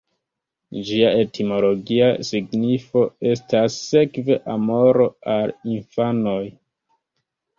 Ĝia 0.85 1.09
etimologia 1.23 2.07
signifo 2.29 3.03
estas 3.33 3.77
sekve 3.89 4.39
'amoro 4.53 5.07
al 5.35 5.53
infanoj'. 5.75 6.49